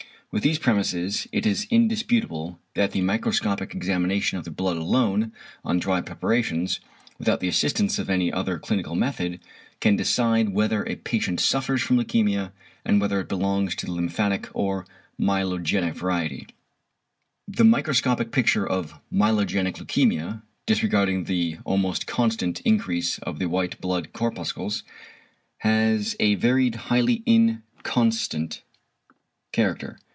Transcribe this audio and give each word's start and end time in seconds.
With 0.33 0.43
these 0.43 0.59
premises 0.59 1.27
it 1.33 1.45
is 1.45 1.67
indisputable 1.69 2.57
=that 2.75 2.93
the 2.93 3.01
microscopic 3.01 3.75
examination 3.75 4.37
of 4.37 4.45
the 4.45 4.49
blood 4.51 4.77
alone 4.77 5.33
on 5.65 5.77
dry 5.77 5.99
preparations, 5.99 6.79
without 7.19 7.41
the 7.41 7.49
assistance 7.49 7.99
of 7.99 8.09
any 8.09 8.31
other 8.31 8.57
clinical 8.57 8.95
method, 8.95 9.41
can 9.81 9.97
decide 9.97 10.53
whether 10.53 10.83
a 10.87 10.95
patient 10.95 11.41
suffers 11.41 11.81
from 11.81 11.97
leukæmia, 11.97 12.53
and 12.85 13.01
whether 13.01 13.19
it 13.19 13.27
belongs 13.27 13.75
to 13.75 13.85
the 13.85 13.91
lymphatic 13.91 14.47
or 14.53 14.85
myelogenic 15.19 15.95
variety=. 15.95 16.47
The 17.45 17.65
microscopic 17.65 18.31
picture 18.31 18.65
of 18.65 18.93
=myelogenic 19.11 19.75
leukæmia=, 19.79 20.43
disregarding 20.65 21.25
the 21.25 21.57
almost 21.65 22.07
constant 22.07 22.61
increase 22.61 23.17
of 23.17 23.39
the 23.39 23.49
white 23.49 23.81
blood 23.81 24.13
corpuscles, 24.13 24.83
has 25.57 26.15
a 26.21 26.35
varied, 26.35 26.75
highly 26.87 27.21
inconstant 27.27 28.61
character. 29.51 29.99